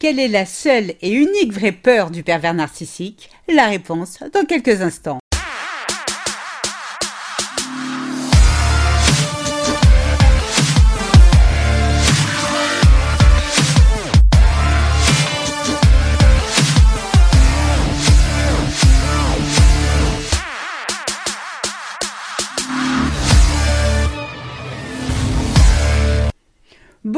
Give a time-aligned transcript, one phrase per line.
[0.00, 3.28] Quelle est la seule et unique vraie peur du pervers narcissique?
[3.52, 5.18] La réponse dans quelques instants.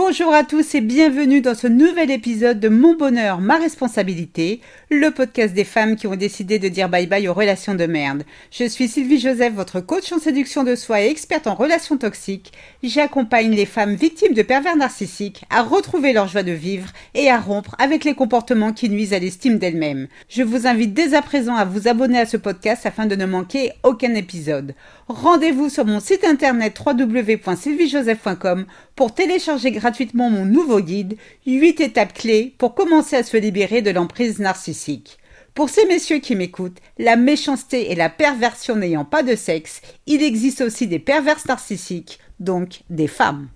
[0.04, 4.60] Bonjour à tous et bienvenue dans ce nouvel épisode de Mon bonheur, ma responsabilité,
[4.90, 8.24] le podcast des femmes qui ont décidé de dire bye bye aux relations de merde.
[8.50, 12.52] Je suis Sylvie Joseph, votre coach en séduction de soi et experte en relations toxiques.
[12.82, 17.38] J'accompagne les femmes victimes de pervers narcissiques à retrouver leur joie de vivre et à
[17.38, 20.08] rompre avec les comportements qui nuisent à l'estime d'elles-mêmes.
[20.28, 23.24] Je vous invite dès à présent à vous abonner à ce podcast afin de ne
[23.24, 24.74] manquer aucun épisode.
[25.06, 32.54] Rendez-vous sur mon site internet www.sylviejoseph.com pour télécharger gratuitement mon nouveau guide 8 étapes clés
[32.58, 35.18] pour commencer à se libérer de l'emprise narcissique.
[35.54, 40.22] Pour ces messieurs qui m'écoutent, la méchanceté et la perversion n'ayant pas de sexe, il
[40.22, 43.48] existe aussi des perverses narcissiques, donc des femmes.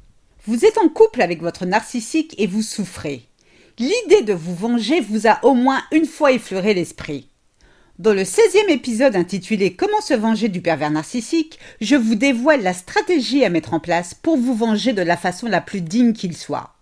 [0.46, 3.22] Vous êtes en couple avec votre narcissique et vous souffrez.
[3.78, 7.28] L'idée de vous venger vous a au moins une fois effleuré l'esprit.
[7.98, 12.74] Dans le 16e épisode intitulé Comment se venger du pervers narcissique, je vous dévoile la
[12.74, 16.36] stratégie à mettre en place pour vous venger de la façon la plus digne qu'il
[16.36, 16.74] soit.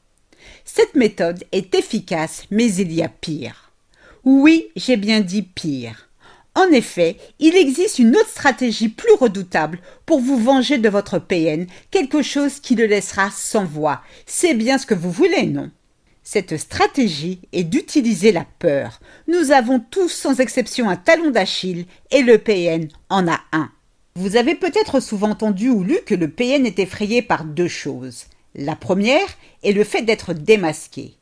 [0.65, 3.70] Cette méthode est efficace, mais il y a pire.
[4.25, 6.09] Oui, j'ai bien dit pire.
[6.57, 11.69] En effet, il existe une autre stratégie plus redoutable pour vous venger de votre PN,
[11.92, 14.03] quelque chose qui le laissera sans voix.
[14.27, 15.70] C'est bien ce que vous voulez, non?
[16.25, 18.98] Cette stratégie est d'utiliser la peur.
[19.28, 23.70] Nous avons tous sans exception un talon d'Achille et le PN en a un.
[24.17, 28.25] Vous avez peut-être souvent entendu ou lu que le PN est effrayé par deux choses.
[28.55, 29.27] La première
[29.62, 31.14] est le fait d'être démasqué.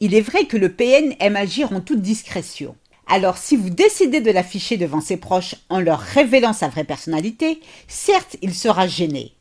[0.00, 2.74] Il est vrai que le PN aime agir en toute discrétion.
[3.06, 7.60] Alors si vous décidez de l'afficher devant ses proches en leur révélant sa vraie personnalité,
[7.86, 9.32] certes il sera gêné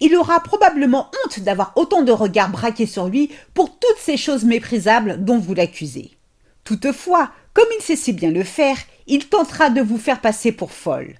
[0.00, 4.44] il aura probablement honte d'avoir autant de regards braqués sur lui pour toutes ces choses
[4.44, 6.12] méprisables dont vous l'accusez.
[6.64, 8.76] Toutefois, comme il sait si bien le faire,
[9.06, 11.14] il tentera de vous faire passer pour folle.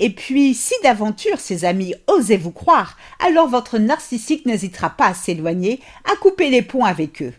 [0.00, 5.14] Et puis, si d'aventure ses amis osaient vous croire, alors votre narcissique n'hésitera pas à
[5.14, 5.80] s'éloigner,
[6.10, 7.32] à couper les ponts avec eux.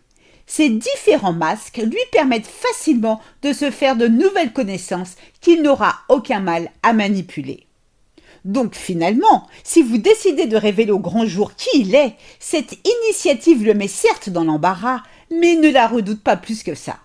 [0.48, 6.40] Ces différents masques lui permettent facilement de se faire de nouvelles connaissances qu'il n'aura aucun
[6.40, 7.65] mal à manipuler.
[8.46, 13.66] Donc finalement, si vous décidez de révéler au grand jour qui il est, cette initiative
[13.66, 15.02] le met certes dans l'embarras,
[15.32, 16.98] mais ne la redoute pas plus que ça.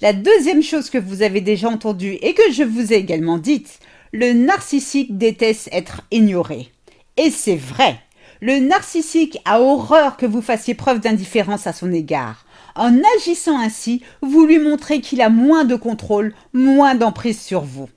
[0.00, 3.78] La deuxième chose que vous avez déjà entendue et que je vous ai également dite,
[4.12, 6.72] le narcissique déteste être ignoré.
[7.18, 8.00] Et c'est vrai.
[8.40, 12.46] Le narcissique a horreur que vous fassiez preuve d'indifférence à son égard.
[12.74, 17.88] En agissant ainsi, vous lui montrez qu'il a moins de contrôle, moins d'emprise sur vous.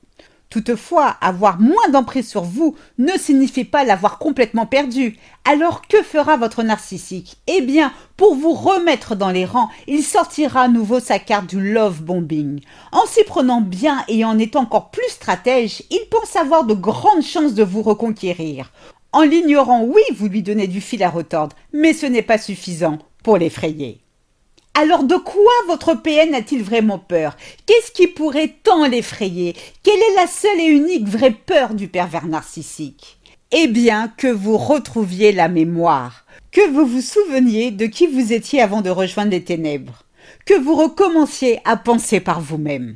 [0.51, 5.17] Toutefois, avoir moins d'emprise sur vous ne signifie pas l'avoir complètement perdu.
[5.45, 7.37] Alors que fera votre narcissique?
[7.47, 11.73] Eh bien, pour vous remettre dans les rangs, il sortira à nouveau sa carte du
[11.73, 12.59] love bombing.
[12.91, 17.23] En s'y prenant bien et en étant encore plus stratège, il pense avoir de grandes
[17.23, 18.73] chances de vous reconquérir.
[19.13, 22.97] En l'ignorant, oui, vous lui donnez du fil à retordre, mais ce n'est pas suffisant
[23.23, 24.01] pour l'effrayer.
[24.73, 27.35] Alors de quoi votre PN a-t-il vraiment peur?
[27.65, 29.53] Qu'est-ce qui pourrait tant l'effrayer?
[29.83, 33.19] Quelle est la seule et unique vraie peur du pervers narcissique?
[33.51, 38.61] Eh bien que vous retrouviez la mémoire, que vous vous souveniez de qui vous étiez
[38.61, 40.03] avant de rejoindre les ténèbres,
[40.45, 42.95] que vous recommenciez à penser par vous-même.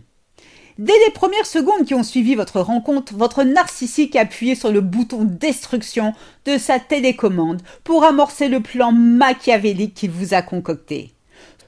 [0.78, 4.80] Dès les premières secondes qui ont suivi votre rencontre, votre narcissique a appuyé sur le
[4.80, 6.14] bouton destruction
[6.46, 11.15] de sa télécommande pour amorcer le plan machiavélique qu'il vous a concocté.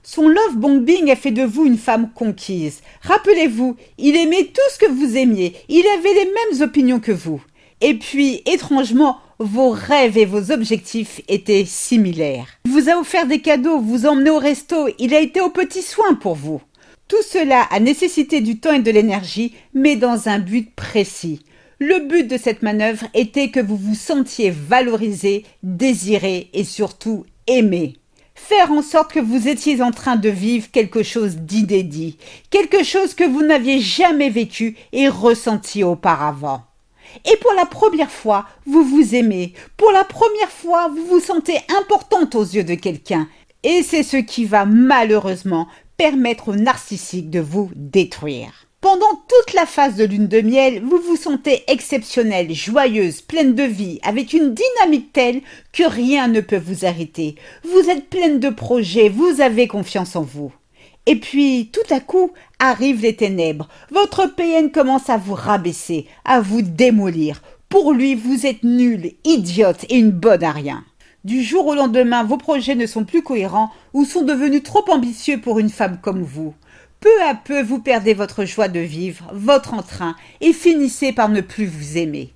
[0.09, 2.79] Son love bombing a fait de vous une femme conquise.
[3.01, 5.53] Rappelez-vous, il aimait tout ce que vous aimiez.
[5.67, 7.43] Il avait les mêmes opinions que vous.
[7.81, 12.47] Et puis, étrangement, vos rêves et vos objectifs étaient similaires.
[12.63, 15.81] Il vous a offert des cadeaux, vous emmené au resto, il a été aux petits
[15.81, 16.61] soins pour vous.
[17.09, 21.41] Tout cela a nécessité du temps et de l'énergie, mais dans un but précis.
[21.79, 27.97] Le but de cette manœuvre était que vous vous sentiez valorisé, désiré et surtout aimé
[28.37, 32.17] faire en sorte que vous étiez en train de vivre quelque chose d'inédit,
[32.49, 36.63] quelque chose que vous n'aviez jamais vécu et ressenti auparavant.
[37.25, 39.53] Et pour la première fois, vous vous aimez.
[39.75, 43.27] Pour la première fois, vous vous sentez importante aux yeux de quelqu'un.
[43.63, 45.67] Et c'est ce qui va malheureusement
[45.97, 48.66] permettre au narcissique de vous détruire.
[48.89, 53.63] Pendant toute la phase de lune de miel, vous vous sentez exceptionnelle, joyeuse, pleine de
[53.63, 55.41] vie, avec une dynamique telle
[55.73, 57.35] que rien ne peut vous arrêter.
[57.65, 60.53] Vous êtes pleine de projets, vous avez confiance en vous.
[61.05, 63.67] Et puis, tout à coup, arrivent les ténèbres.
[63.91, 67.41] Votre PN commence à vous rabaisser, à vous démolir.
[67.67, 70.85] Pour lui, vous êtes nul, idiote et une bonne à rien.
[71.25, 75.41] Du jour au lendemain, vos projets ne sont plus cohérents ou sont devenus trop ambitieux
[75.41, 76.53] pour une femme comme vous.
[76.99, 81.41] Peu à peu, vous perdez votre joie de vivre, votre entrain, et finissez par ne
[81.41, 82.33] plus vous aimer.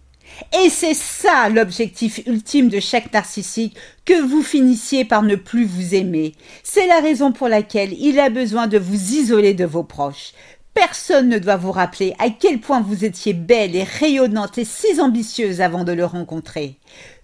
[0.63, 3.75] Et c'est ça l'objectif ultime de chaque narcissique,
[4.05, 6.33] que vous finissiez par ne plus vous aimer.
[6.63, 10.33] C'est la raison pour laquelle il a besoin de vous isoler de vos proches.
[10.73, 15.01] Personne ne doit vous rappeler à quel point vous étiez belle et rayonnante et si
[15.01, 16.77] ambitieuse avant de le rencontrer.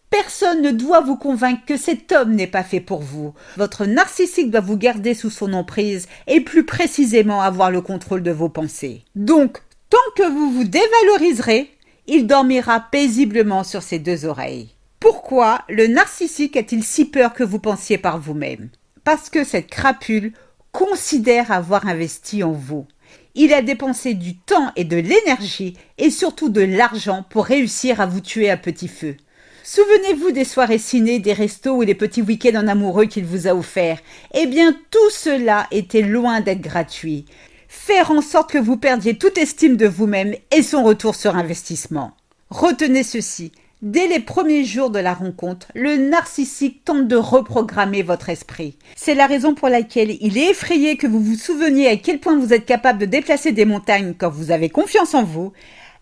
[0.09, 3.33] Personne ne doit vous convaincre que cet homme n'est pas fait pour vous.
[3.57, 8.31] Votre narcissique doit vous garder sous son emprise et plus précisément avoir le contrôle de
[8.31, 9.03] vos pensées.
[9.15, 9.59] Donc,
[9.89, 11.69] tant que vous vous dévaloriserez,
[12.07, 14.69] il dormira paisiblement sur ses deux oreilles.
[14.99, 18.69] Pourquoi le narcissique a-t-il si peur que vous pensiez par vous-même?
[19.03, 20.31] Parce que cette crapule
[20.71, 22.87] considère avoir investi en vous.
[23.35, 28.05] Il a dépensé du temps et de l'énergie et surtout de l'argent pour réussir à
[28.05, 29.15] vous tuer à petit feu.
[29.69, 33.53] Souvenez-vous des soirées ciné, des restos ou des petits week-ends en amoureux qu'il vous a
[33.53, 33.99] offerts.
[34.33, 37.25] Eh bien, tout cela était loin d'être gratuit.
[37.67, 42.13] Faire en sorte que vous perdiez toute estime de vous-même et son retour sur investissement.
[42.49, 43.51] Retenez ceci.
[43.81, 48.77] Dès les premiers jours de la rencontre, le narcissique tente de reprogrammer votre esprit.
[48.95, 52.39] C'est la raison pour laquelle il est effrayé que vous vous souveniez à quel point
[52.39, 55.51] vous êtes capable de déplacer des montagnes quand vous avez confiance en vous,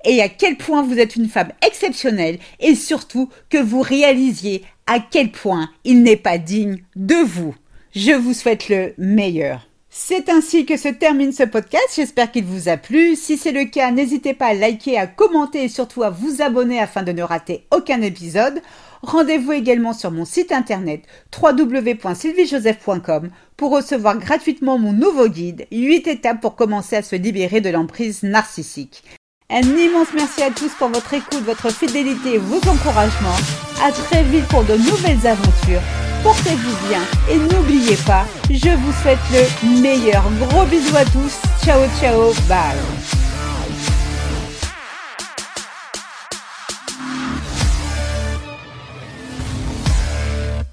[0.06, 5.00] et à quel point vous êtes une femme exceptionnelle et surtout que vous réalisiez à
[5.00, 7.56] quel point il n'est pas digne de vous.
[7.96, 9.68] Je vous souhaite le meilleur.
[9.98, 11.94] C'est ainsi que se termine ce podcast.
[11.96, 13.16] J'espère qu'il vous a plu.
[13.16, 16.81] Si c'est le cas, n'hésitez pas à liker, à commenter et surtout à vous abonner
[16.81, 18.62] afin de ne rater aucun épisode.
[19.04, 21.04] Rendez-vous également sur mon site internet
[21.42, 27.69] www.sylviejoseph.com pour recevoir gratuitement mon nouveau guide 8 étapes pour commencer à se libérer de
[27.69, 29.01] l'emprise narcissique.
[29.52, 33.38] Un immense merci à tous pour votre écoute, votre fidélité et vos encouragements.
[33.84, 35.82] À très vite pour de nouvelles aventures.
[36.24, 40.24] Portez-vous bien et n'oubliez pas, je vous souhaite le meilleur.
[40.40, 41.40] Gros bisous à tous.
[41.64, 43.15] Ciao ciao, bye.